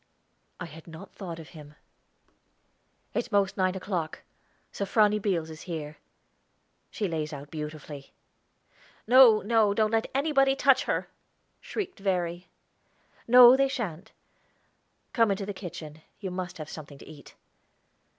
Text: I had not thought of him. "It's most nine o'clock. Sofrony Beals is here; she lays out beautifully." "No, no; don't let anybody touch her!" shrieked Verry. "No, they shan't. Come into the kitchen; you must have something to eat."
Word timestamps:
I 0.59 0.65
had 0.65 0.87
not 0.87 1.13
thought 1.13 1.37
of 1.37 1.49
him. 1.49 1.75
"It's 3.13 3.31
most 3.31 3.55
nine 3.55 3.75
o'clock. 3.75 4.23
Sofrony 4.73 5.21
Beals 5.21 5.51
is 5.51 5.61
here; 5.69 5.99
she 6.89 7.07
lays 7.07 7.31
out 7.31 7.51
beautifully." 7.51 8.11
"No, 9.05 9.43
no; 9.43 9.75
don't 9.75 9.91
let 9.91 10.09
anybody 10.15 10.55
touch 10.55 10.85
her!" 10.85 11.07
shrieked 11.59 11.99
Verry. 11.99 12.47
"No, 13.27 13.55
they 13.55 13.67
shan't. 13.67 14.11
Come 15.13 15.29
into 15.29 15.45
the 15.45 15.53
kitchen; 15.53 16.01
you 16.19 16.31
must 16.31 16.57
have 16.57 16.67
something 16.67 16.97
to 16.97 17.05
eat." 17.05 17.35